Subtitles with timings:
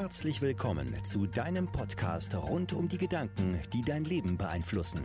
[0.00, 5.02] Herzlich willkommen zu deinem Podcast rund um die Gedanken, die dein Leben beeinflussen.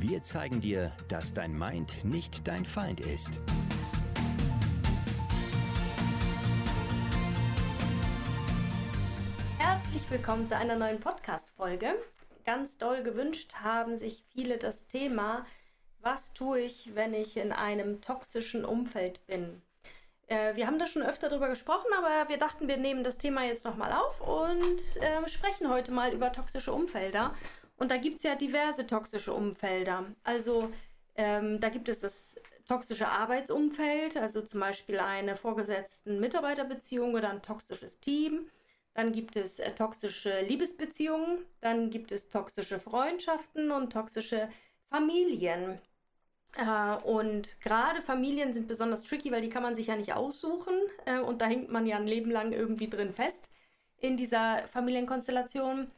[0.00, 3.40] Wir zeigen dir, dass dein Mind nicht dein Feind ist.
[9.58, 11.94] Herzlich willkommen zu einer neuen Podcast-Folge.
[12.44, 15.46] Ganz doll gewünscht haben sich viele das Thema,
[16.00, 19.62] was tue ich, wenn ich in einem toxischen Umfeld bin?
[20.28, 23.44] Äh, wir haben da schon öfter drüber gesprochen, aber wir dachten, wir nehmen das Thema
[23.44, 27.34] jetzt nochmal auf und äh, sprechen heute mal über toxische Umfelder.
[27.78, 30.04] Und da gibt es ja diverse toxische Umfelder.
[30.24, 30.70] Also
[31.14, 37.42] ähm, da gibt es das toxische Arbeitsumfeld, also zum Beispiel eine vorgesetzten Mitarbeiterbeziehung oder ein
[37.42, 38.50] toxisches Team.
[38.94, 44.50] Dann gibt es äh, toxische Liebesbeziehungen, dann gibt es toxische Freundschaften und toxische
[44.90, 45.80] Familien.
[46.56, 50.74] Äh, und gerade Familien sind besonders tricky, weil die kann man sich ja nicht aussuchen.
[51.04, 53.50] Äh, und da hängt man ja ein Leben lang irgendwie drin fest
[53.98, 55.90] in dieser Familienkonstellation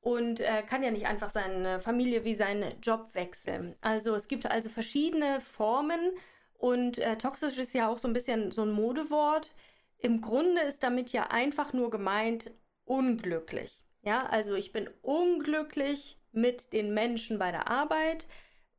[0.00, 3.74] und äh, kann ja nicht einfach seine Familie wie seinen Job wechseln.
[3.80, 6.12] Also es gibt also verschiedene Formen
[6.54, 9.52] und toxisch ist ja auch so ein bisschen so ein Modewort.
[9.98, 12.50] Im Grunde ist damit ja einfach nur gemeint
[12.84, 13.80] unglücklich.
[14.02, 18.26] Ja, also ich bin unglücklich mit den Menschen bei der Arbeit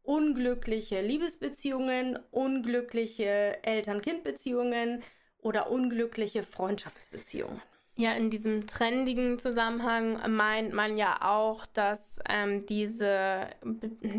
[0.03, 5.03] unglückliche Liebesbeziehungen, unglückliche Eltern-Kind-Beziehungen
[5.41, 7.61] oder unglückliche Freundschaftsbeziehungen.
[7.95, 13.47] Ja, in diesem trendigen Zusammenhang meint man ja auch, dass ähm, diese,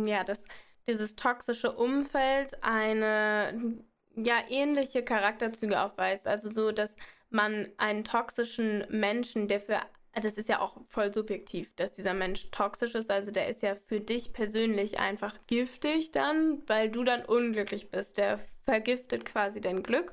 [0.04, 0.44] ja, dass
[0.86, 3.82] dieses toxische Umfeld eine
[4.16, 6.26] ja ähnliche Charakterzüge aufweist.
[6.26, 6.96] Also so, dass
[7.30, 9.80] man einen toxischen Menschen, der für
[10.14, 13.10] das ist ja auch voll subjektiv, dass dieser Mensch toxisch ist.
[13.10, 18.18] Also der ist ja für dich persönlich einfach giftig dann, weil du dann unglücklich bist.
[18.18, 20.12] Der vergiftet quasi dein Glück.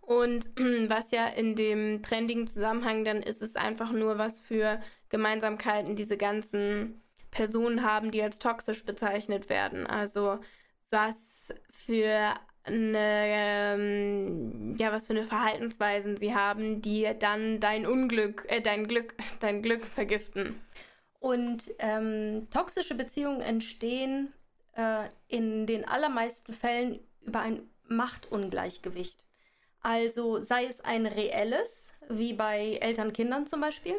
[0.00, 0.46] Und
[0.88, 4.80] was ja in dem trendigen Zusammenhang dann ist, ist einfach nur, was für
[5.10, 9.86] Gemeinsamkeiten diese ganzen Personen haben, die als toxisch bezeichnet werden.
[9.86, 10.38] Also
[10.90, 12.34] was für
[12.66, 18.86] eine, ähm, ja, was für eine Verhaltensweisen sie haben, die dann dein Unglück, äh, dein
[18.86, 20.60] Glück, dein Glück vergiften.
[21.20, 24.32] Und ähm, toxische Beziehungen entstehen
[24.74, 29.24] äh, in den allermeisten Fällen über ein Machtungleichgewicht.
[29.80, 33.94] Also sei es ein reelles, wie bei Eltern-Kindern zum Beispiel,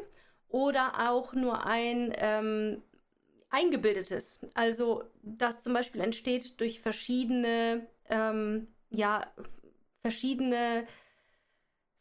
[0.49, 2.81] oder auch nur ein ähm,
[3.49, 4.39] eingebildetes.
[4.53, 9.25] Also das zum Beispiel entsteht durch verschiedene ähm, ja,
[10.01, 10.85] verschiedene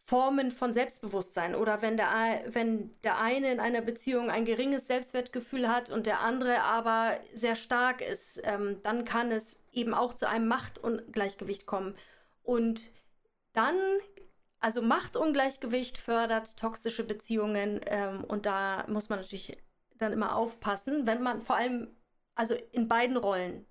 [0.08, 5.68] Formen von Selbstbewusstsein oder wenn der, wenn der eine in einer Beziehung ein geringes Selbstwertgefühl
[5.68, 10.28] hat und der andere aber sehr stark ist, ähm, dann kann es eben auch zu
[10.28, 11.96] einem Machtungleichgewicht kommen.
[12.44, 12.82] Und
[13.52, 13.76] dann,
[14.60, 19.58] also Machtungleichgewicht fördert toxische Beziehungen ähm, und da muss man natürlich
[19.98, 21.88] dann immer aufpassen, wenn man vor allem,
[22.36, 23.66] also in beiden Rollen,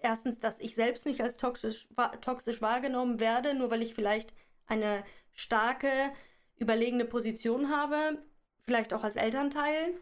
[0.00, 1.88] erstens, dass ich selbst nicht als toxisch,
[2.20, 4.34] toxisch wahrgenommen werde, nur weil ich vielleicht
[4.66, 6.12] eine starke,
[6.56, 8.22] überlegene Position habe,
[8.66, 9.94] vielleicht auch als Elternteil.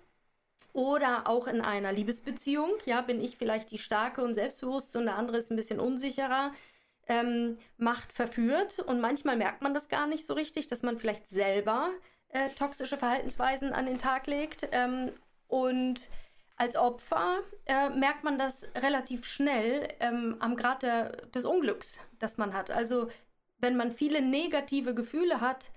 [0.72, 5.16] Oder auch in einer Liebesbeziehung, ja, bin ich vielleicht die starke und selbstbewusste und der
[5.16, 6.52] andere ist ein bisschen unsicherer,
[7.08, 8.80] ähm, Macht verführt.
[8.80, 11.90] Und manchmal merkt man das gar nicht so richtig, dass man vielleicht selber
[12.28, 14.68] äh, toxische Verhaltensweisen an den Tag legt.
[14.72, 15.12] Ähm,
[15.48, 16.10] und
[16.56, 22.54] als Opfer äh, merkt man das relativ schnell ähm, am Grad des Unglücks, das man
[22.54, 22.70] hat.
[22.70, 23.08] Also
[23.58, 25.70] wenn man viele negative Gefühle hat,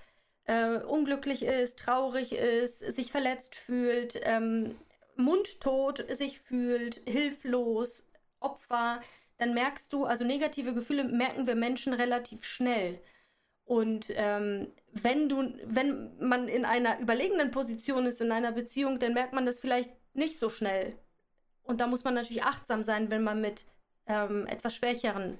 [0.45, 4.75] äh, unglücklich ist, traurig ist, sich verletzt fühlt, ähm,
[5.15, 8.07] mundtot sich fühlt, hilflos,
[8.39, 9.01] Opfer,
[9.37, 12.99] dann merkst du, also negative Gefühle merken wir Menschen relativ schnell.
[13.65, 19.13] Und ähm, wenn du, wenn man in einer überlegenen Position ist in einer Beziehung, dann
[19.13, 20.97] merkt man das vielleicht nicht so schnell.
[21.63, 23.65] Und da muss man natürlich achtsam sein, wenn man mit
[24.07, 25.37] ähm, etwas schwächeren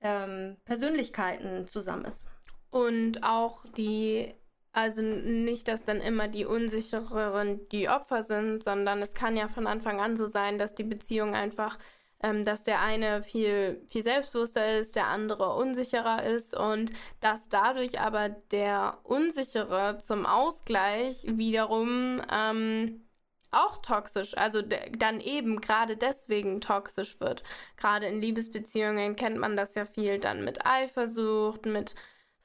[0.00, 2.30] ähm, Persönlichkeiten zusammen ist.
[2.70, 4.34] Und auch die,
[4.72, 9.66] also nicht, dass dann immer die unsichereren die Opfer sind, sondern es kann ja von
[9.66, 11.78] Anfang an so sein, dass die Beziehung einfach,
[12.22, 17.98] ähm, dass der eine viel, viel selbstbewusster ist, der andere unsicherer ist und dass dadurch
[18.00, 23.02] aber der Unsichere zum Ausgleich wiederum ähm,
[23.50, 27.42] auch toxisch, also dann eben gerade deswegen toxisch wird.
[27.76, 31.94] Gerade in Liebesbeziehungen kennt man das ja viel dann mit Eifersucht, mit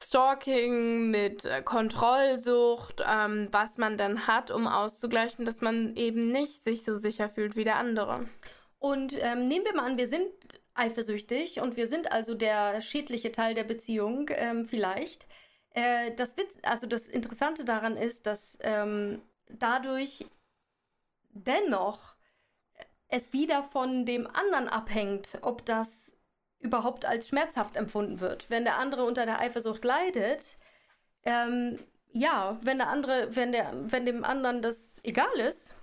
[0.02, 6.62] Stalking, mit äh, Kontrollsucht, ähm, was man dann hat, um auszugleichen, dass man eben nicht
[6.62, 8.28] sich so sicher fühlt wie der andere.
[8.78, 10.28] Und ähm, nehmen wir mal an, wir sind
[10.74, 15.26] eifersüchtig und wir sind also der schädliche Teil der Beziehung, ähm, vielleicht.
[15.70, 20.26] Äh, das Witz, also das Interessante daran ist, dass ähm, dadurch
[21.44, 22.16] dennoch
[23.08, 26.16] es wieder von dem anderen abhängt, ob das
[26.58, 28.50] überhaupt als schmerzhaft empfunden wird.
[28.50, 30.58] Wenn der andere unter der Eifersucht leidet,
[31.24, 31.78] ähm,
[32.12, 35.74] ja, wenn der andere, wenn der, wenn dem anderen das egal ist,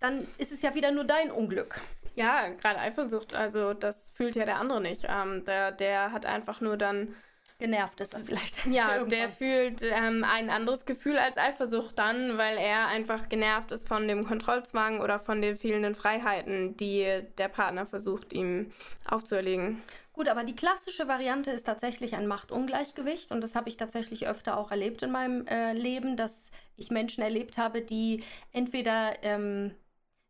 [0.00, 1.80] dann ist es ja wieder nur dein Unglück.
[2.14, 5.06] Ja, gerade Eifersucht, also das fühlt ja der andere nicht.
[5.08, 7.14] Ähm, der, der hat einfach nur dann
[7.58, 8.66] genervt ist dann vielleicht.
[8.66, 13.88] Ja, der fühlt ähm, ein anderes Gefühl als Eifersucht dann, weil er einfach genervt ist
[13.88, 18.70] von dem Kontrollzwang oder von den fehlenden Freiheiten, die der Partner versucht, ihm
[19.06, 19.82] aufzuerlegen.
[20.12, 24.56] Gut, aber die klassische Variante ist tatsächlich ein Machtungleichgewicht und das habe ich tatsächlich öfter
[24.56, 29.74] auch erlebt in meinem äh, Leben, dass ich Menschen erlebt habe, die entweder ähm,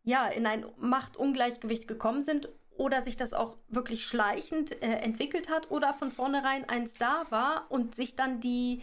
[0.02, 5.70] ja in ein Machtungleichgewicht gekommen sind oder sich das auch wirklich schleichend äh, entwickelt hat
[5.70, 8.82] oder von vornherein eins da war und sich dann die,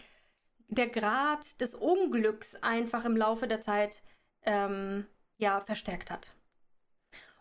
[0.68, 4.02] der Grad des Unglücks einfach im Laufe der Zeit
[4.42, 5.06] ähm,
[5.38, 6.32] ja, verstärkt hat.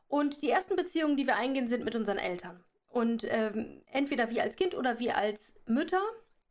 [0.07, 2.63] Und die ersten Beziehungen, die wir eingehen, sind mit unseren Eltern.
[2.89, 6.03] Und ähm, entweder wir als Kind oder wir als Mütter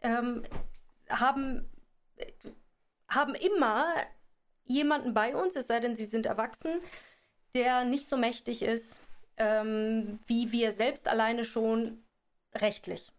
[0.02, 0.42] ähm,
[1.08, 1.70] haben,
[3.06, 3.94] haben immer
[4.64, 6.80] jemanden bei uns, es sei denn, sie sind erwachsen,
[7.54, 9.00] der nicht so mächtig ist
[9.36, 12.04] ähm, wie wir selbst alleine schon
[12.54, 13.10] rechtlich.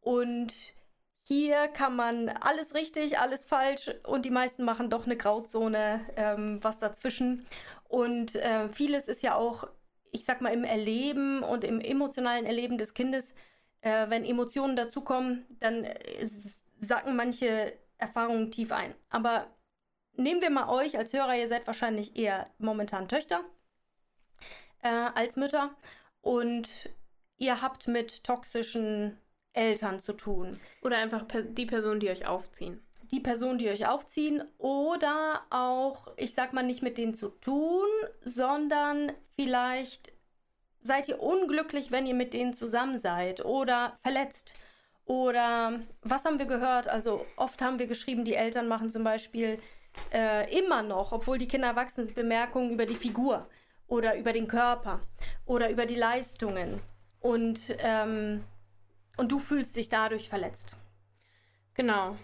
[0.00, 0.74] Und
[1.22, 6.62] hier kann man alles richtig, alles falsch und die meisten machen doch eine Grauzone, ähm,
[6.62, 7.46] was dazwischen.
[7.88, 9.66] Und äh, vieles ist ja auch,
[10.12, 13.34] ich sag mal, im Erleben und im emotionalen Erleben des Kindes,
[13.80, 16.26] äh, wenn Emotionen dazukommen, dann äh,
[16.80, 18.94] sacken manche Erfahrungen tief ein.
[19.08, 19.46] Aber
[20.16, 23.40] nehmen wir mal euch als Hörer, ihr seid wahrscheinlich eher momentan Töchter
[24.84, 25.74] äh, als Mütter
[26.20, 26.90] und
[27.38, 29.18] ihr habt mit toxischen
[29.52, 30.60] Eltern zu tun.
[30.82, 32.84] Oder einfach die Person, die euch aufziehen.
[33.10, 37.86] Die Person, die euch aufziehen oder auch, ich sag mal, nicht mit denen zu tun,
[38.22, 40.12] sondern vielleicht
[40.80, 44.54] seid ihr unglücklich, wenn ihr mit denen zusammen seid oder verletzt.
[45.06, 46.88] Oder was haben wir gehört?
[46.88, 49.58] Also oft haben wir geschrieben, die Eltern machen zum Beispiel
[50.12, 53.48] äh, immer noch, obwohl die Kinder erwachsen sind, Bemerkungen über die Figur
[53.86, 55.00] oder über den Körper
[55.44, 56.80] oder über die Leistungen.
[57.20, 58.44] Und, ähm,
[59.16, 60.76] und du fühlst dich dadurch verletzt.
[61.74, 62.16] Genau.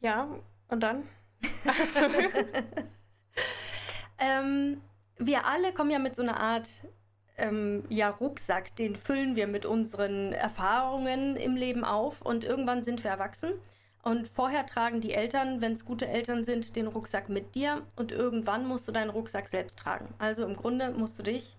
[0.00, 0.28] Ja,
[0.68, 1.08] und dann?
[4.18, 4.80] ähm,
[5.18, 6.68] wir alle kommen ja mit so einer Art
[7.38, 13.04] ähm, ja, Rucksack, den füllen wir mit unseren Erfahrungen im Leben auf und irgendwann sind
[13.04, 13.52] wir erwachsen
[14.06, 18.12] und vorher tragen die Eltern, wenn es gute Eltern sind, den Rucksack mit dir und
[18.12, 20.14] irgendwann musst du deinen Rucksack selbst tragen.
[20.18, 21.56] Also im Grunde musst du dich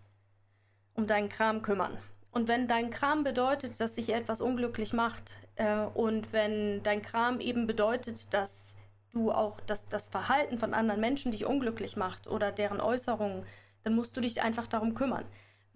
[0.94, 1.98] um deinen Kram kümmern.
[2.32, 7.42] Und wenn dein Kram bedeutet, dass sich etwas unglücklich macht äh, und wenn dein Kram
[7.42, 8.78] eben bedeutet, dass
[9.12, 13.46] du auch das, das Verhalten von anderen Menschen dich unglücklich macht oder deren Äußerungen,
[13.84, 15.26] dann musst du dich einfach darum kümmern.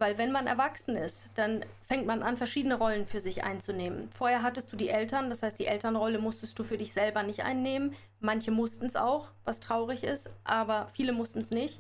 [0.02, 4.10] Weil wenn man erwachsen ist, dann fängt man an, verschiedene Rollen für sich einzunehmen.
[4.10, 7.44] Vorher hattest du die Eltern, das heißt, die Elternrolle musstest du für dich selber nicht
[7.44, 7.94] einnehmen.
[8.20, 11.80] Manche mussten es auch, was traurig ist, aber viele mussten es nicht.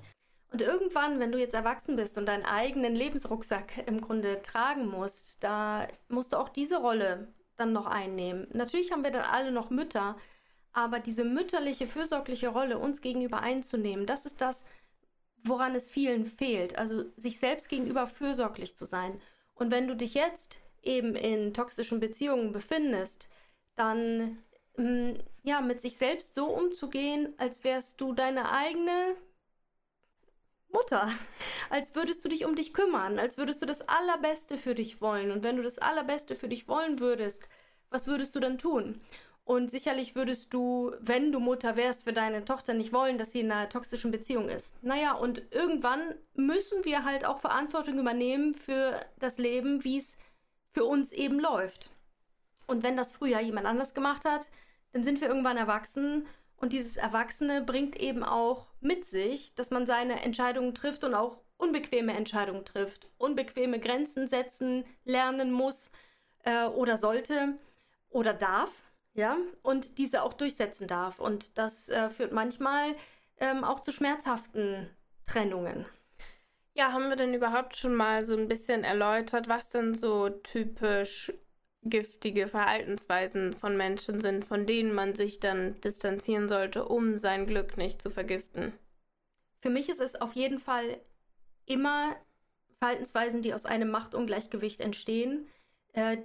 [0.51, 5.43] Und irgendwann, wenn du jetzt erwachsen bist und deinen eigenen Lebensrucksack im Grunde tragen musst,
[5.43, 7.27] da musst du auch diese Rolle
[7.57, 8.45] dann noch einnehmen.
[8.53, 10.15] Natürlich haben wir dann alle noch Mütter,
[10.73, 14.63] aber diese mütterliche, fürsorgliche Rolle uns gegenüber einzunehmen, das ist das,
[15.43, 16.77] woran es vielen fehlt.
[16.77, 19.21] Also sich selbst gegenüber fürsorglich zu sein.
[19.55, 23.29] Und wenn du dich jetzt eben in toxischen Beziehungen befindest,
[23.75, 24.39] dann
[24.77, 29.15] mm, ja, mit sich selbst so umzugehen, als wärst du deine eigene
[30.69, 31.11] Mutter.
[31.69, 35.31] Als würdest du dich um dich kümmern, als würdest du das Allerbeste für dich wollen.
[35.31, 37.47] Und wenn du das Allerbeste für dich wollen würdest,
[37.89, 39.01] was würdest du dann tun?
[39.43, 43.41] Und sicherlich würdest du, wenn du Mutter wärst, für deine Tochter nicht wollen, dass sie
[43.41, 44.81] in einer toxischen Beziehung ist.
[44.83, 50.17] Naja, und irgendwann müssen wir halt auch Verantwortung übernehmen für das Leben, wie es
[50.73, 51.91] für uns eben läuft.
[52.67, 54.47] Und wenn das früher jemand anders gemacht hat,
[54.93, 56.27] dann sind wir irgendwann erwachsen
[56.61, 61.41] und dieses Erwachsene bringt eben auch mit sich, dass man seine Entscheidungen trifft und auch
[61.57, 65.91] unbequeme Entscheidungen trifft, unbequeme Grenzen setzen, lernen muss
[66.43, 67.57] äh, oder sollte
[68.09, 68.71] oder darf
[69.13, 71.19] ja, und diese auch durchsetzen darf.
[71.19, 72.95] Und das äh, führt manchmal
[73.37, 74.89] ähm, auch zu schmerzhaften
[75.25, 75.85] Trennungen.
[76.73, 81.33] Ja, haben wir denn überhaupt schon mal so ein bisschen erläutert, was denn so typisch
[81.83, 87.75] giftige Verhaltensweisen von Menschen sind, von denen man sich dann distanzieren sollte, um sein Glück
[87.75, 88.73] nicht zu vergiften?
[89.61, 91.01] Für mich ist es auf jeden Fall
[91.65, 92.15] immer
[92.79, 95.47] Verhaltensweisen, die aus einem Machtungleichgewicht entstehen,
[95.93, 96.17] äh,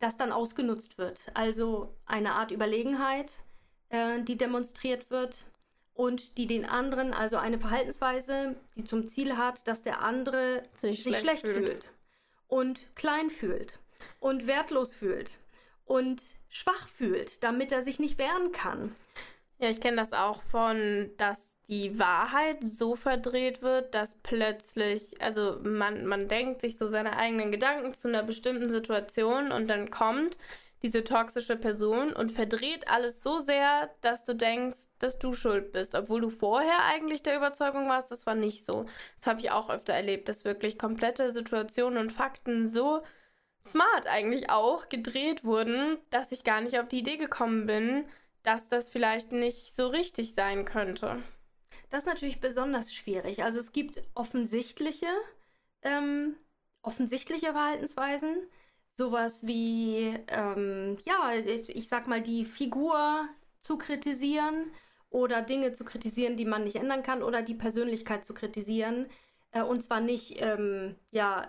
[0.00, 1.30] das dann ausgenutzt wird.
[1.34, 3.42] Also eine Art Überlegenheit,
[3.88, 5.46] äh, die demonstriert wird
[5.94, 11.02] und die den anderen, also eine Verhaltensweise, die zum Ziel hat, dass der andere sich,
[11.02, 11.64] sich schlecht, schlecht fühlt.
[11.64, 11.90] fühlt
[12.48, 13.78] und klein fühlt
[14.20, 15.38] und wertlos fühlt
[15.84, 18.94] und schwach fühlt, damit er sich nicht wehren kann.
[19.58, 25.58] Ja, ich kenne das auch von, dass die Wahrheit so verdreht wird, dass plötzlich, also
[25.64, 30.38] man, man denkt sich so seine eigenen Gedanken zu einer bestimmten Situation und dann kommt
[30.82, 35.94] diese toxische Person und verdreht alles so sehr, dass du denkst, dass du schuld bist,
[35.94, 38.86] obwohl du vorher eigentlich der Überzeugung warst, das war nicht so.
[39.18, 43.02] Das habe ich auch öfter erlebt, dass wirklich komplette Situationen und Fakten so
[43.66, 48.04] smart eigentlich auch gedreht wurden, dass ich gar nicht auf die Idee gekommen bin,
[48.44, 51.22] dass das vielleicht nicht so richtig sein könnte.
[51.90, 53.44] Das ist natürlich besonders schwierig.
[53.44, 55.06] Also es gibt offensichtliche,
[55.82, 56.36] ähm,
[56.82, 58.48] offensichtliche Verhaltensweisen.
[58.96, 63.28] Sowas wie, ähm, ja, ich, ich sag mal, die Figur
[63.60, 64.72] zu kritisieren
[65.10, 69.06] oder Dinge zu kritisieren, die man nicht ändern kann oder die Persönlichkeit zu kritisieren.
[69.52, 71.48] Äh, und zwar nicht, ähm, ja,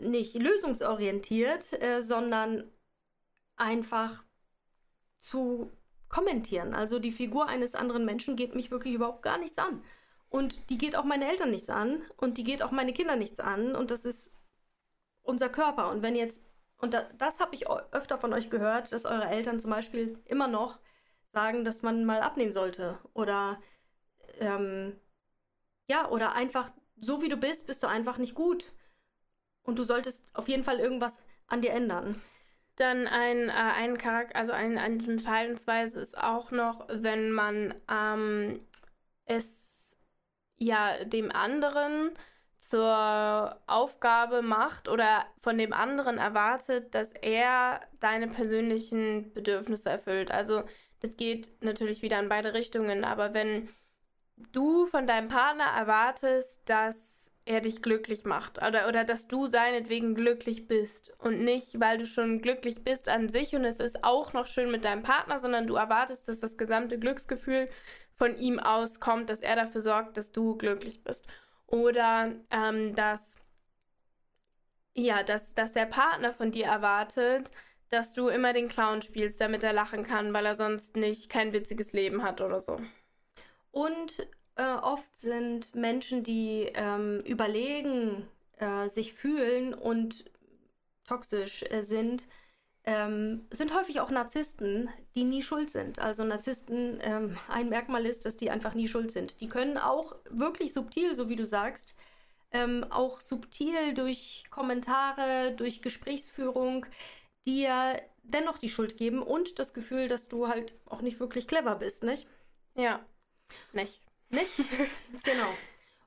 [0.00, 2.70] nicht lösungsorientiert, äh, sondern
[3.56, 4.24] einfach
[5.18, 5.72] zu
[6.08, 6.74] kommentieren.
[6.74, 9.82] Also die Figur eines anderen Menschen geht mich wirklich überhaupt gar nichts an.
[10.28, 13.40] Und die geht auch meine Eltern nichts an und die geht auch meine Kinder nichts
[13.40, 13.74] an.
[13.74, 14.32] Und das ist
[15.22, 15.90] unser Körper.
[15.90, 16.42] Und wenn jetzt,
[16.78, 20.48] und da, das habe ich öfter von euch gehört, dass eure Eltern zum Beispiel immer
[20.48, 20.78] noch
[21.32, 22.98] sagen, dass man mal abnehmen sollte.
[23.12, 23.60] Oder
[24.40, 24.98] ähm,
[25.88, 28.72] ja, oder einfach so wie du bist, bist du einfach nicht gut.
[29.62, 32.20] Und du solltest auf jeden Fall irgendwas an dir ändern.
[32.76, 38.60] Dann ein, äh, ein Charakter, also ein, eine Verhaltensweise ist auch noch, wenn man ähm,
[39.24, 39.96] es
[40.58, 42.12] ja dem anderen
[42.58, 50.30] zur Aufgabe macht oder von dem anderen erwartet, dass er deine persönlichen Bedürfnisse erfüllt.
[50.30, 50.64] Also
[51.00, 53.68] das geht natürlich wieder in beide Richtungen, aber wenn
[54.52, 60.14] du von deinem Partner erwartest, dass er dich glücklich macht oder, oder dass du seinetwegen
[60.14, 64.32] glücklich bist und nicht, weil du schon glücklich bist an sich und es ist auch
[64.32, 67.68] noch schön mit deinem Partner, sondern du erwartest, dass das gesamte Glücksgefühl
[68.16, 71.24] von ihm auskommt, dass er dafür sorgt, dass du glücklich bist.
[71.66, 73.36] Oder ähm, dass,
[74.94, 77.52] ja, dass, dass der Partner von dir erwartet,
[77.90, 81.52] dass du immer den Clown spielst, damit er lachen kann, weil er sonst nicht kein
[81.52, 82.80] witziges Leben hat oder so.
[83.70, 84.26] Und
[84.56, 90.24] äh, oft sind Menschen, die ähm, überlegen, äh, sich fühlen und
[91.06, 92.26] toxisch äh, sind,
[92.84, 95.98] ähm, sind häufig auch Narzissten, die nie schuld sind.
[95.98, 99.40] Also Narzissten, ähm, ein Merkmal ist, dass die einfach nie schuld sind.
[99.40, 101.94] Die können auch wirklich subtil, so wie du sagst,
[102.52, 106.86] ähm, auch subtil durch Kommentare, durch Gesprächsführung
[107.46, 111.76] dir dennoch die Schuld geben und das Gefühl, dass du halt auch nicht wirklich clever
[111.76, 112.26] bist, nicht?
[112.74, 113.04] Ja,
[113.72, 114.05] nicht.
[114.28, 114.58] Nicht?
[115.24, 115.52] genau.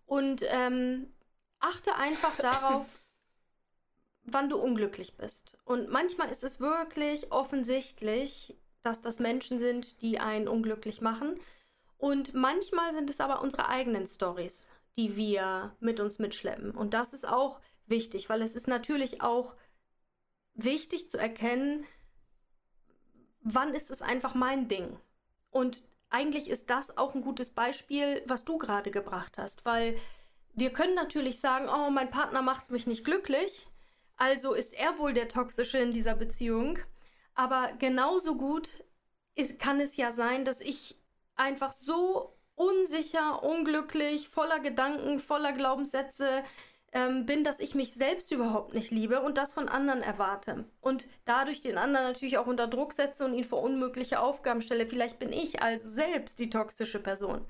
[0.06, 1.14] Und ähm,
[1.60, 2.88] achte einfach darauf,
[4.24, 5.58] wann du unglücklich bist.
[5.66, 11.40] Und manchmal ist es wirklich offensichtlich, dass das Menschen sind, die einen unglücklich machen.
[11.98, 14.66] Und manchmal sind es aber unsere eigenen Stories,
[14.98, 16.72] die wir mit uns mitschleppen.
[16.72, 19.56] Und das ist auch wichtig, weil es ist natürlich auch
[20.54, 21.86] wichtig zu erkennen,
[23.42, 24.98] wann ist es einfach mein Ding.
[25.50, 29.98] Und eigentlich ist das auch ein gutes Beispiel, was du gerade gebracht hast, weil
[30.54, 33.68] wir können natürlich sagen, oh, mein Partner macht mich nicht glücklich,
[34.18, 36.80] also ist er wohl der Toxische in dieser Beziehung.
[37.36, 38.84] Aber genauso gut
[39.36, 41.00] ist, kann es ja sein, dass ich
[41.36, 46.44] einfach so unsicher, unglücklich, voller Gedanken, voller Glaubenssätze
[46.92, 50.66] ähm, bin, dass ich mich selbst überhaupt nicht liebe und das von anderen erwarte.
[50.82, 54.86] Und dadurch den anderen natürlich auch unter Druck setze und ihn vor unmögliche Aufgaben stelle.
[54.86, 57.46] Vielleicht bin ich also selbst die toxische Person,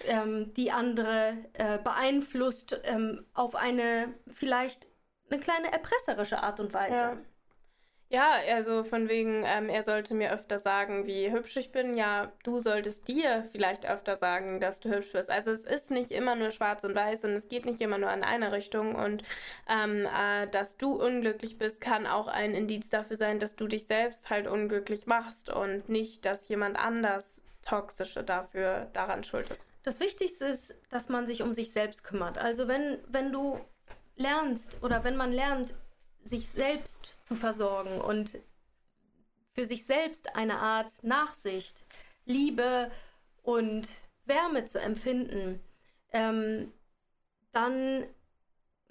[0.00, 4.86] ähm, die andere äh, beeinflusst ähm, auf eine vielleicht
[5.30, 7.00] eine kleine erpresserische Art und Weise.
[7.00, 7.16] Ja.
[8.08, 11.94] Ja, also von wegen, ähm, er sollte mir öfter sagen, wie hübsch ich bin.
[11.94, 15.28] Ja, du solltest dir vielleicht öfter sagen, dass du hübsch bist.
[15.28, 18.12] Also es ist nicht immer nur schwarz und weiß und es geht nicht immer nur
[18.12, 18.94] in eine Richtung.
[18.94, 19.24] Und
[19.68, 23.86] ähm, äh, dass du unglücklich bist, kann auch ein Indiz dafür sein, dass du dich
[23.86, 29.72] selbst halt unglücklich machst und nicht, dass jemand anders Toxische dafür daran schuld ist.
[29.82, 32.38] Das Wichtigste ist, dass man sich um sich selbst kümmert.
[32.38, 33.58] Also wenn, wenn du
[34.14, 35.74] lernst oder wenn man lernt,
[36.26, 38.38] sich selbst zu versorgen und
[39.54, 41.86] für sich selbst eine Art Nachsicht,
[42.24, 42.90] Liebe
[43.42, 43.88] und
[44.26, 45.60] Wärme zu empfinden,
[46.12, 46.72] ähm,
[47.52, 48.02] dann,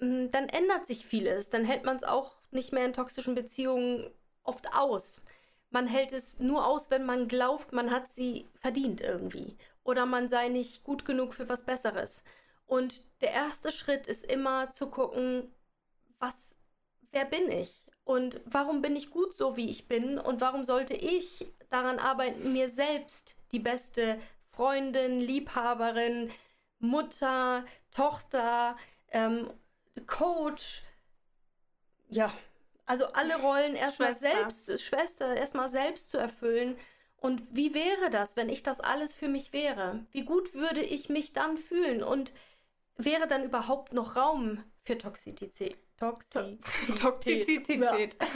[0.00, 1.50] mm, dann ändert sich vieles.
[1.50, 4.10] Dann hält man es auch nicht mehr in toxischen Beziehungen
[4.42, 5.22] oft aus.
[5.70, 9.58] man hält es nur aus, wenn man glaubt, man hat sie verdient irgendwie.
[9.84, 12.22] Oder man sei nicht gut genug für was Besseres.
[12.66, 15.52] Und der erste Schritt ist immer zu gucken,
[16.18, 16.55] was,
[17.16, 17.82] wer bin ich?
[18.04, 20.18] Und warum bin ich gut so, wie ich bin?
[20.18, 24.20] Und warum sollte ich daran arbeiten, mir selbst die beste
[24.50, 26.30] Freundin, Liebhaberin,
[26.78, 28.76] Mutter, Tochter,
[29.08, 29.50] ähm,
[30.06, 30.82] Coach,
[32.10, 32.30] ja,
[32.84, 36.76] also alle Rollen erstmal selbst, Schwester, erstmal selbst zu erfüllen.
[37.16, 40.04] Und wie wäre das, wenn ich das alles für mich wäre?
[40.12, 42.02] Wie gut würde ich mich dann fühlen?
[42.02, 42.34] Und
[42.98, 45.78] wäre dann überhaupt noch Raum für Toxizität?
[45.98, 46.98] Toxizität.
[47.00, 48.16] Toxizität.
[48.18, 48.34] Ja.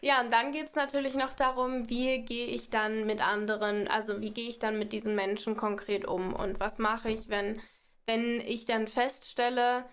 [0.00, 4.20] ja, und dann geht es natürlich noch darum, wie gehe ich dann mit anderen, also
[4.20, 7.60] wie gehe ich dann mit diesen Menschen konkret um und was mache ich, wenn,
[8.06, 9.84] wenn ich dann feststelle,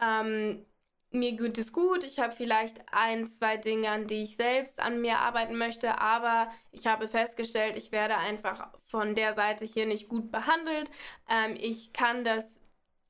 [0.00, 0.64] ähm,
[1.10, 5.00] mir geht es gut, ich habe vielleicht ein, zwei Dinge, an die ich selbst an
[5.00, 10.08] mir arbeiten möchte, aber ich habe festgestellt, ich werde einfach von der Seite hier nicht
[10.08, 10.90] gut behandelt.
[11.28, 12.60] Ähm, ich kann das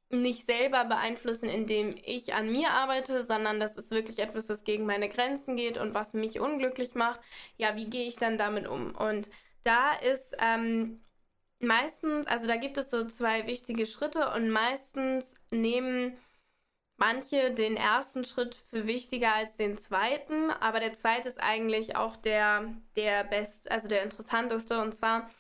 [0.09, 4.87] nicht selber beeinflussen, indem ich an mir arbeite, sondern das ist wirklich etwas, was gegen
[4.87, 7.21] meine Grenzen geht und was mich unglücklich macht.
[7.57, 8.95] Ja, wie gehe ich dann damit um?
[8.95, 9.29] Und
[9.65, 11.01] da ist ähm,
[11.59, 16.17] meistens, also da gibt es so zwei wichtige Schritte und meistens nehmen
[16.97, 22.17] manche den ersten Schritt für wichtiger als den zweiten, aber der zweite ist eigentlich auch
[22.17, 25.31] der, der best, also der interessanteste und zwar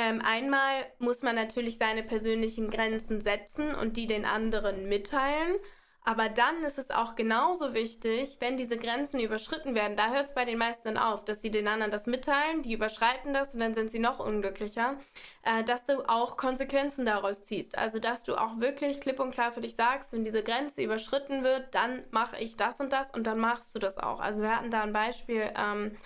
[0.00, 5.56] ähm, einmal muss man natürlich seine persönlichen Grenzen setzen und die den anderen mitteilen.
[6.02, 10.34] Aber dann ist es auch genauso wichtig, wenn diese Grenzen überschritten werden, da hört es
[10.34, 13.74] bei den meisten auf, dass sie den anderen das mitteilen, die überschreiten das und dann
[13.74, 14.96] sind sie noch unglücklicher,
[15.42, 17.76] äh, dass du auch Konsequenzen daraus ziehst.
[17.76, 21.44] Also, dass du auch wirklich klipp und klar für dich sagst, wenn diese Grenze überschritten
[21.44, 24.20] wird, dann mache ich das und das und dann machst du das auch.
[24.20, 25.98] Also, wir hatten da ein Beispiel, ähm,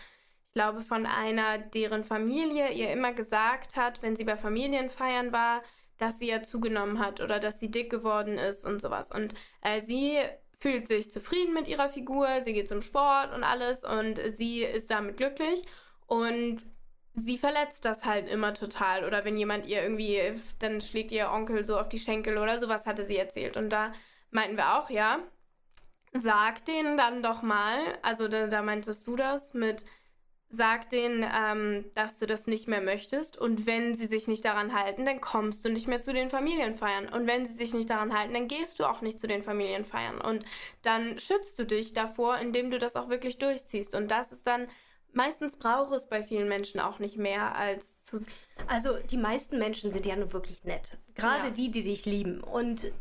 [0.54, 5.62] glaube, von einer, deren Familie ihr immer gesagt hat, wenn sie bei Familienfeiern war,
[5.98, 9.10] dass sie ja zugenommen hat oder dass sie dick geworden ist und sowas.
[9.10, 10.18] Und äh, sie
[10.60, 14.90] fühlt sich zufrieden mit ihrer Figur, sie geht zum Sport und alles und sie ist
[14.90, 15.62] damit glücklich
[16.06, 16.62] und
[17.14, 19.04] sie verletzt das halt immer total.
[19.04, 22.86] Oder wenn jemand ihr irgendwie, dann schlägt ihr Onkel so auf die Schenkel oder sowas
[22.86, 23.56] hatte sie erzählt.
[23.56, 23.92] Und da
[24.30, 25.18] meinten wir auch, ja,
[26.12, 29.84] sag denen dann doch mal, also da, da meintest du das mit,
[30.54, 33.36] sag denen, ähm, dass du das nicht mehr möchtest.
[33.36, 37.08] Und wenn sie sich nicht daran halten, dann kommst du nicht mehr zu den Familienfeiern.
[37.08, 40.20] Und wenn sie sich nicht daran halten, dann gehst du auch nicht zu den Familienfeiern.
[40.20, 40.44] Und
[40.82, 43.94] dann schützt du dich davor, indem du das auch wirklich durchziehst.
[43.94, 44.68] Und das ist dann,
[45.12, 48.22] meistens braucht es bei vielen Menschen auch nicht mehr als zu.
[48.66, 50.98] Also die meisten Menschen sind ja nur wirklich nett.
[51.14, 51.50] Gerade ja.
[51.50, 52.42] die, die dich lieben.
[52.42, 52.92] Und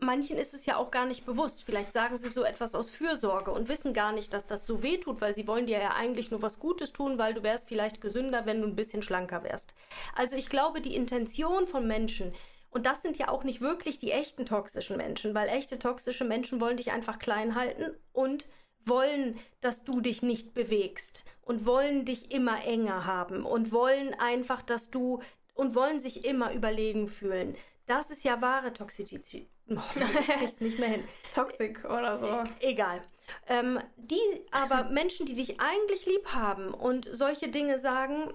[0.00, 1.64] manchen ist es ja auch gar nicht bewusst.
[1.64, 4.98] Vielleicht sagen sie so etwas aus Fürsorge und wissen gar nicht, dass das so weh
[4.98, 8.00] tut, weil sie wollen dir ja eigentlich nur was Gutes tun, weil du wärst vielleicht
[8.00, 9.74] gesünder, wenn du ein bisschen schlanker wärst.
[10.14, 12.32] Also ich glaube, die Intention von Menschen,
[12.70, 16.60] und das sind ja auch nicht wirklich die echten toxischen Menschen, weil echte toxische Menschen
[16.60, 18.46] wollen dich einfach klein halten und
[18.84, 24.62] wollen, dass du dich nicht bewegst und wollen dich immer enger haben und wollen einfach,
[24.62, 25.20] dass du
[25.54, 27.56] und wollen sich immer überlegen fühlen.
[27.86, 29.48] Das ist ja wahre Toxizität.
[29.70, 31.04] Oh, ich nicht mehr hin.
[31.34, 32.26] Toxic oder so.
[32.60, 33.02] E egal.
[33.46, 38.32] Ähm, die aber Menschen, die dich eigentlich lieb haben und solche Dinge sagen,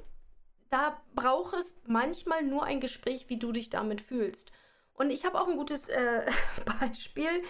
[0.69, 4.51] da braucht es manchmal nur ein Gespräch, wie du dich damit fühlst.
[4.93, 6.29] Und ich habe auch ein gutes äh,
[6.79, 7.43] Beispiel.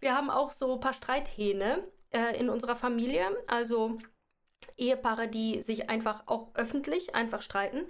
[0.00, 3.98] Wir haben auch so ein paar Streithähne äh, in unserer Familie, also
[4.76, 7.86] Ehepaare, die sich einfach auch öffentlich einfach streiten.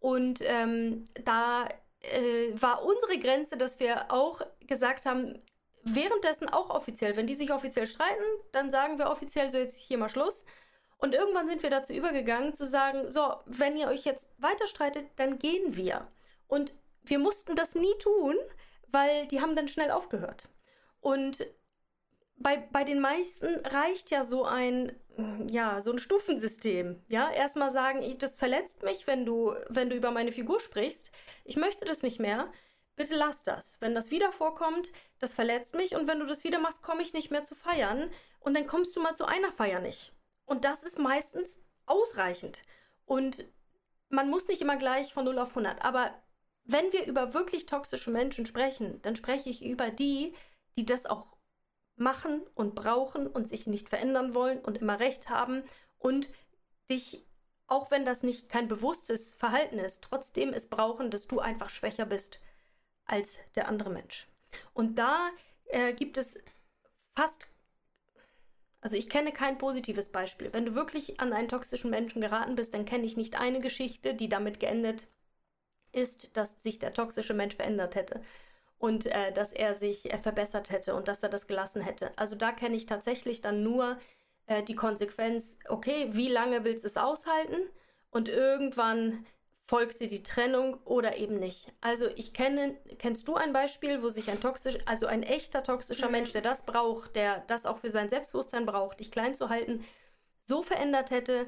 [0.00, 1.68] Und ähm, da
[2.02, 5.42] äh, war unsere Grenze, dass wir auch gesagt haben,
[5.82, 9.98] währenddessen auch offiziell, wenn die sich offiziell streiten, dann sagen wir offiziell so jetzt hier
[9.98, 10.44] mal Schluss.
[10.98, 15.06] Und irgendwann sind wir dazu übergegangen zu sagen, so, wenn ihr euch jetzt weiter streitet,
[15.16, 16.06] dann gehen wir.
[16.46, 18.36] Und wir mussten das nie tun,
[18.88, 20.48] weil die haben dann schnell aufgehört.
[21.00, 21.46] Und
[22.40, 24.92] bei, bei den meisten reicht ja so ein,
[25.48, 27.02] ja, so ein Stufensystem.
[27.08, 31.12] Ja, erstmal sagen, ich, das verletzt mich, wenn du, wenn du über meine Figur sprichst.
[31.44, 32.50] Ich möchte das nicht mehr.
[32.96, 33.76] Bitte lass das.
[33.80, 37.12] Wenn das wieder vorkommt, das verletzt mich und wenn du das wieder machst, komme ich
[37.12, 40.14] nicht mehr zu feiern und dann kommst du mal zu einer Feier nicht.
[40.46, 42.62] Und das ist meistens ausreichend.
[43.04, 43.44] Und
[44.08, 45.84] man muss nicht immer gleich von 0 auf 100.
[45.84, 46.10] Aber
[46.64, 50.34] wenn wir über wirklich toxische Menschen sprechen, dann spreche ich über die,
[50.78, 51.29] die das auch
[52.00, 55.62] machen und brauchen und sich nicht verändern wollen und immer recht haben
[55.98, 56.30] und
[56.90, 57.24] dich,
[57.66, 62.06] auch wenn das nicht kein bewusstes Verhalten ist, trotzdem es brauchen, dass du einfach schwächer
[62.06, 62.40] bist
[63.04, 64.26] als der andere Mensch.
[64.74, 65.30] Und da
[65.66, 66.38] äh, gibt es
[67.14, 67.48] fast,
[68.80, 70.52] Also ich kenne kein positives Beispiel.
[70.52, 74.14] Wenn du wirklich an einen toxischen Menschen geraten bist, dann kenne ich nicht eine Geschichte,
[74.14, 75.08] die damit geendet
[75.92, 78.22] ist, dass sich der toxische Mensch verändert hätte
[78.80, 82.10] und äh, dass er sich äh, verbessert hätte und dass er das gelassen hätte.
[82.16, 83.98] Also da kenne ich tatsächlich dann nur
[84.46, 87.60] äh, die Konsequenz, okay, wie lange willst du es aushalten?
[88.10, 89.26] Und irgendwann
[89.66, 91.72] folgte die Trennung oder eben nicht.
[91.82, 96.06] Also ich kenne, kennst du ein Beispiel, wo sich ein toxisch, also ein echter toxischer
[96.06, 96.12] mhm.
[96.12, 99.84] Mensch, der das braucht, der das auch für sein Selbstbewusstsein braucht, dich klein zu halten,
[100.46, 101.46] so verändert hätte,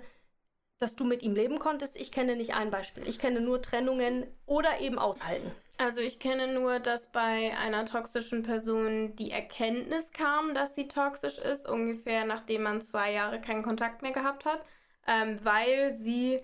[0.78, 1.96] dass du mit ihm leben konntest?
[1.96, 3.08] Ich kenne nicht ein Beispiel.
[3.08, 5.50] Ich kenne nur Trennungen oder eben aushalten.
[5.82, 11.38] Also ich kenne nur, dass bei einer toxischen Person die Erkenntnis kam, dass sie toxisch
[11.38, 14.64] ist, ungefähr nachdem man zwei Jahre keinen Kontakt mehr gehabt hat,
[15.08, 16.40] ähm, weil sie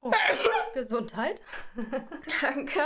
[0.00, 0.12] Oh,
[0.74, 1.42] Gesundheit.
[2.40, 2.80] Danke.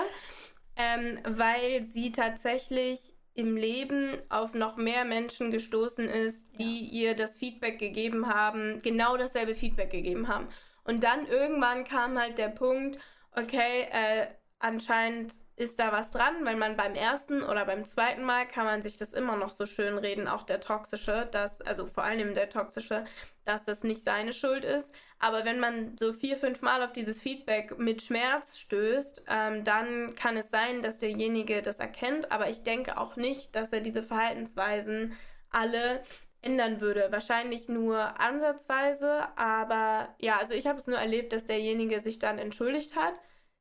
[0.77, 7.11] Ähm, weil sie tatsächlich im Leben auf noch mehr Menschen gestoßen ist, die ja.
[7.11, 10.49] ihr das Feedback gegeben haben, genau dasselbe Feedback gegeben haben.
[10.85, 12.99] Und dann irgendwann kam halt der Punkt,
[13.37, 14.27] okay, äh,
[14.61, 18.81] anscheinend ist da was dran, weil man beim ersten oder beim zweiten Mal kann man
[18.81, 22.49] sich das immer noch so schön reden, auch der toxische, dass, also vor allem der
[22.49, 23.05] toxische,
[23.45, 24.95] dass das nicht seine Schuld ist.
[25.19, 30.15] Aber wenn man so vier, fünf Mal auf dieses Feedback mit Schmerz stößt, ähm, dann
[30.15, 32.33] kann es sein, dass derjenige das erkennt.
[32.33, 35.15] Aber ich denke auch nicht, dass er diese Verhaltensweisen
[35.51, 36.03] alle
[36.41, 37.09] ändern würde.
[37.11, 42.39] Wahrscheinlich nur ansatzweise, aber ja, also ich habe es nur erlebt, dass derjenige sich dann
[42.39, 43.21] entschuldigt hat,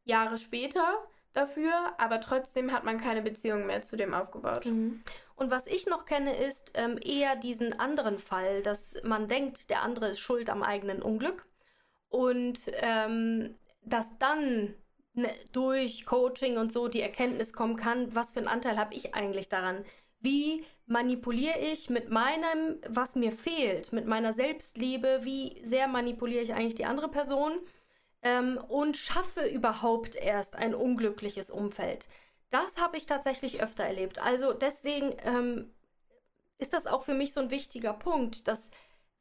[0.09, 0.99] Jahre später
[1.33, 4.65] dafür, aber trotzdem hat man keine Beziehung mehr zu dem aufgebaut.
[4.65, 5.03] Mhm.
[5.35, 9.83] Und was ich noch kenne, ist ähm, eher diesen anderen Fall, dass man denkt, der
[9.83, 11.47] andere ist schuld am eigenen Unglück
[12.09, 14.73] und ähm, dass dann
[15.13, 19.15] ne, durch Coaching und so die Erkenntnis kommen kann, was für einen Anteil habe ich
[19.15, 19.85] eigentlich daran?
[20.19, 25.19] Wie manipuliere ich mit meinem, was mir fehlt, mit meiner Selbstliebe?
[25.21, 27.59] Wie sehr manipuliere ich eigentlich die andere Person?
[28.21, 32.07] Ähm, und schaffe überhaupt erst ein unglückliches Umfeld.
[32.49, 34.19] Das habe ich tatsächlich öfter erlebt.
[34.19, 35.71] Also deswegen ähm,
[36.57, 38.69] ist das auch für mich so ein wichtiger Punkt, dass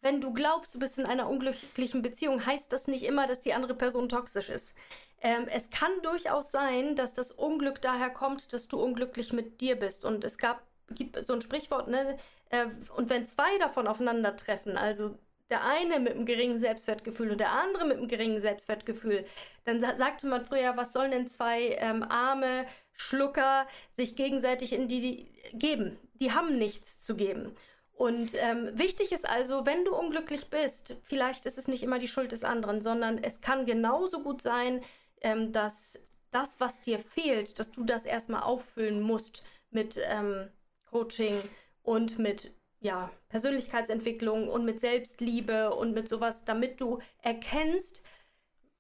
[0.01, 3.53] wenn du glaubst, du bist in einer unglücklichen Beziehung, heißt das nicht immer, dass die
[3.53, 4.75] andere Person toxisch ist.
[5.21, 9.77] Ähm, es kann durchaus sein, dass das Unglück daher kommt, dass du unglücklich mit dir
[9.77, 10.05] bist.
[10.05, 12.17] Und es gab, gibt so ein Sprichwort, ne?
[12.51, 15.19] Äh, und wenn zwei davon aufeinandertreffen, also
[15.51, 19.25] der eine mit einem geringen Selbstwertgefühl und der andere mit einem geringen Selbstwertgefühl,
[19.65, 24.89] dann sa sagte man früher, was sollen denn zwei ähm, arme Schlucker sich gegenseitig in
[24.89, 25.99] die, die geben?
[26.15, 27.57] Die haben nichts zu geben.
[27.95, 32.07] Und ähm, wichtig ist also, wenn du unglücklich bist, vielleicht ist es nicht immer die
[32.07, 34.85] Schuld des anderen, sondern es kann genauso gut sein,
[35.21, 35.99] ähm, dass
[36.31, 40.49] das, was dir fehlt, dass du das erstmal auffüllen musst mit ähm,
[40.91, 41.35] Coaching
[41.83, 48.03] und mit ja, Persönlichkeitsentwicklung und mit Selbstliebe und mit sowas, damit du erkennst,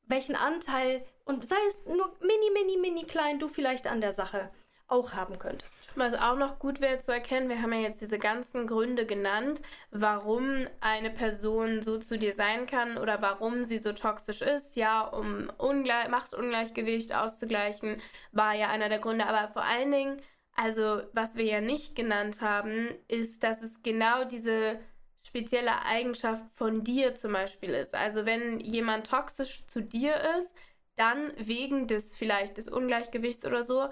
[0.06, 4.50] welchen Anteil und sei es nur mini, mini, mini klein, du vielleicht an der Sache
[4.88, 5.80] auch haben könntest.
[5.96, 9.60] Was auch noch gut wäre zu erkennen, wir haben ja jetzt diese ganzen Gründe genannt,
[9.90, 14.76] warum eine Person so zu dir sein kann oder warum sie so toxisch ist.
[14.76, 18.00] Ja, um Ungleich Machtungleichgewicht auszugleichen,
[18.32, 19.26] war ja einer der Gründe.
[19.26, 20.22] Aber vor allen Dingen
[20.60, 24.80] also, was wir ja nicht genannt haben, ist, dass es genau diese
[25.24, 27.94] spezielle Eigenschaft von dir zum Beispiel ist.
[27.94, 30.52] Also, wenn jemand toxisch zu dir ist,
[30.96, 33.88] dann wegen des vielleicht des Ungleichgewichts oder so,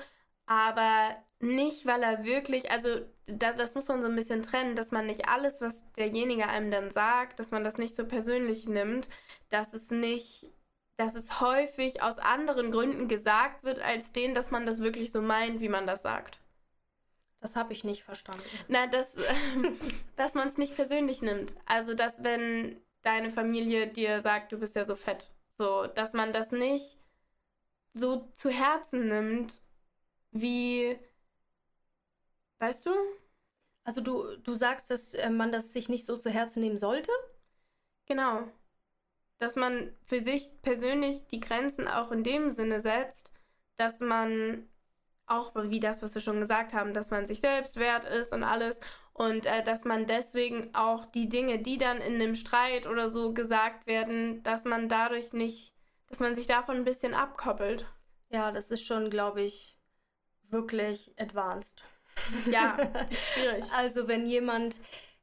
[0.47, 4.91] aber nicht, weil er wirklich, also das, das muss man so ein bisschen trennen, dass
[4.91, 9.09] man nicht alles, was derjenige einem dann sagt, dass man das nicht so persönlich nimmt,
[9.51, 10.51] dass es nicht,
[10.97, 15.23] dass es häufig aus anderen Gründen gesagt wird, als denen, dass man das wirklich so
[15.23, 16.41] meint, wie man das sagt.
[17.47, 18.43] Das habe ich nicht verstanden.
[18.67, 19.15] Na, das,
[20.17, 21.55] dass man es nicht persönlich nimmt.
[21.65, 26.33] Also, dass wenn deine Familie dir sagt, du bist ja so fett, so, dass man
[26.33, 26.99] das nicht
[27.93, 29.63] so zu Herzen nimmt,
[30.33, 30.99] wie,
[32.59, 32.91] weißt du?
[33.85, 37.13] Also du, du sagst, dass äh, man das sich nicht so zu Herzen nehmen sollte?
[38.07, 38.43] Genau.
[39.39, 43.33] Dass man für sich persönlich die Grenzen auch in dem Sinne setzt,
[43.77, 44.69] dass man
[45.27, 48.45] auch wie das, was wir schon gesagt haben, dass man sich selbst wert ist und
[48.45, 48.81] alles
[49.13, 53.33] und äh, dass man deswegen auch die Dinge, die dann in einem Streit oder so
[53.33, 55.75] gesagt werden, dass man dadurch nicht,
[56.09, 57.87] dass man sich davon ein bisschen abkoppelt.
[58.31, 59.77] Ja, das ist schon, glaube ich,
[60.51, 61.83] wirklich advanced.
[62.51, 62.77] Ja,
[63.35, 63.65] schwierig.
[63.73, 64.77] Also wenn jemand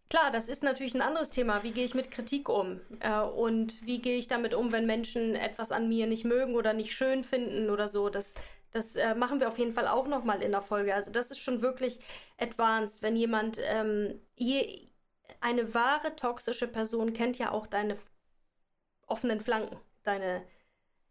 [0.10, 1.64] Klar, das ist natürlich ein anderes Thema.
[1.64, 2.82] Wie gehe ich mit Kritik um?
[3.00, 6.74] Äh, und wie gehe ich damit um, wenn Menschen etwas an mir nicht mögen oder
[6.74, 8.10] nicht schön finden oder so?
[8.10, 8.36] Das
[8.74, 10.94] das äh, machen wir auf jeden Fall auch nochmal in der Folge.
[10.94, 12.00] Also das ist schon wirklich
[12.40, 14.88] advanced, wenn jemand ähm, je,
[15.40, 17.98] eine wahre toxische Person kennt ja auch deine
[19.06, 20.44] offenen Flanken, deine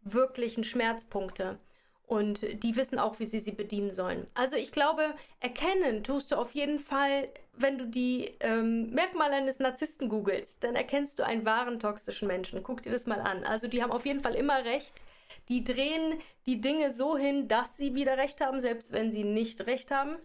[0.01, 1.57] wirklichen Schmerzpunkte.
[2.05, 4.25] Und die wissen auch, wie sie sie bedienen sollen.
[4.33, 9.59] Also ich glaube, erkennen tust du auf jeden Fall, wenn du die ähm, Merkmale eines
[9.59, 12.61] Narzissten googelst, dann erkennst du einen wahren toxischen Menschen.
[12.61, 13.45] Guck dir das mal an.
[13.45, 15.01] Also die haben auf jeden Fall immer recht.
[15.49, 19.65] Die drehen die Dinge so hin, dass sie wieder recht haben, selbst wenn sie nicht
[19.65, 20.17] recht haben.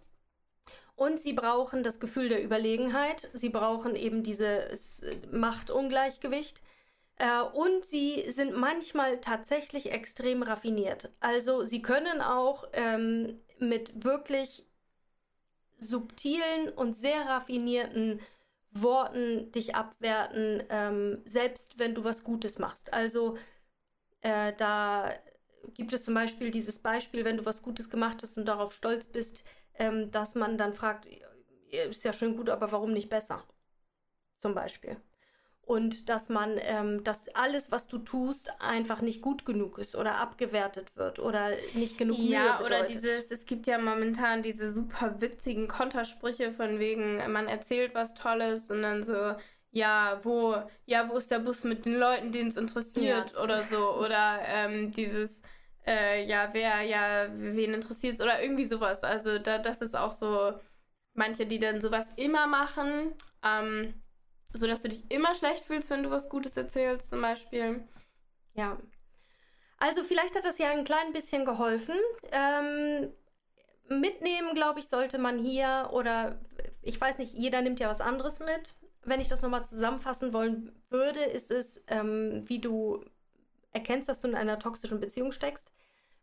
[0.94, 3.30] Und sie brauchen das Gefühl der Überlegenheit.
[3.32, 6.60] Sie brauchen eben dieses Machtungleichgewicht.
[7.16, 11.10] Äh, und sie sind manchmal tatsächlich extrem raffiniert.
[11.20, 14.64] Also sie können auch ähm, mit wirklich
[15.78, 18.20] subtilen und sehr raffinierten
[18.70, 22.92] Worten dich abwerten, ähm, selbst wenn du was Gutes machst.
[22.92, 23.36] Also
[24.22, 25.12] äh, da
[25.74, 29.06] gibt es zum Beispiel dieses Beispiel, wenn du was Gutes gemacht hast und darauf stolz
[29.06, 31.06] bist, ähm, dass man dann fragt,
[31.70, 33.44] ist ja schön gut, aber warum nicht besser?
[34.38, 34.96] Zum Beispiel
[35.68, 40.14] und dass man, ähm, dass alles, was du tust, einfach nicht gut genug ist oder
[40.16, 45.20] abgewertet wird oder nicht genug Mühe Ja, oder dieses, es gibt ja momentan diese super
[45.20, 49.34] witzigen Kontersprüche von wegen, man erzählt was Tolles und dann so,
[49.70, 53.62] ja, wo, ja, wo ist der Bus mit den Leuten, denen es interessiert ja, oder
[53.62, 55.42] so oder ähm, dieses,
[55.86, 59.02] äh, ja, wer, ja, wen interessiert oder irgendwie sowas.
[59.04, 60.52] Also da, das ist auch so
[61.14, 63.14] manche, die dann sowas immer machen.
[63.42, 63.94] Ähm,
[64.52, 67.86] so dass du dich immer schlecht fühlst, wenn du was Gutes erzählst, zum Beispiel.
[68.54, 68.78] Ja.
[69.78, 71.96] Also vielleicht hat das ja ein klein bisschen geholfen.
[72.32, 73.12] Ähm,
[73.88, 76.40] mitnehmen, glaube ich, sollte man hier oder
[76.82, 78.74] ich weiß nicht, jeder nimmt ja was anderes mit.
[79.04, 83.04] Wenn ich das nochmal zusammenfassen wollen würde, ist es, ähm, wie du
[83.72, 85.72] erkennst, dass du in einer toxischen Beziehung steckst.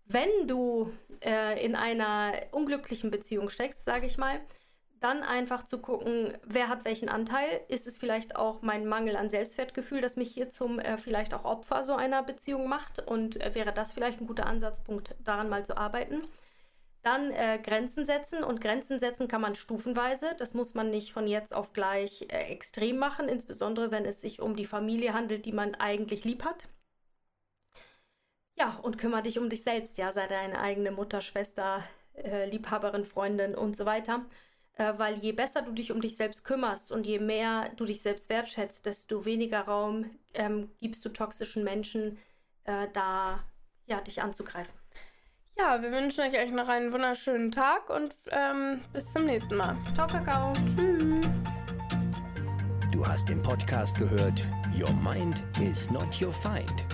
[0.06, 0.92] Wenn du
[1.24, 4.40] äh, in einer unglücklichen Beziehung steckst, sage ich mal,
[5.00, 7.62] dann einfach zu gucken, wer hat welchen Anteil.
[7.68, 11.46] Ist es vielleicht auch mein Mangel an Selbstwertgefühl, das mich hier zum äh, vielleicht auch
[11.46, 13.00] Opfer so einer Beziehung macht?
[13.00, 16.22] Und äh, wäre das vielleicht ein guter Ansatzpunkt, daran mal zu arbeiten?
[17.06, 20.36] Dann äh, Grenzen setzen und Grenzen setzen kann man stufenweise.
[20.40, 24.42] Das muss man nicht von jetzt auf gleich äh, extrem machen, insbesondere wenn es sich
[24.42, 26.68] um die Familie handelt, die man eigentlich lieb hat.
[28.58, 31.84] Ja, und kümmere dich um dich selbst, ja, sei deine eigene Mutter, Schwester,
[32.16, 34.26] äh, Liebhaberin, Freundin und so weiter
[34.78, 38.02] äh, weil je besser du dich um dich selbst kümmerst und je mehr du dich
[38.02, 42.18] selbst wertschätzt, desto weniger Raum ähm, gibst du toxischen Menschen,
[42.66, 43.44] äh, da
[43.86, 44.74] ja, dich anzugreifen.
[45.58, 49.78] Ja, wir wünschen euch noch einen wunderschönen Tag und ähm, bis zum nächsten Mal.
[49.94, 50.54] Ciao, Kakao.
[50.66, 51.26] Tschüss.
[52.92, 54.44] Du hast den Podcast gehört
[54.78, 56.86] Your Mind is not your Find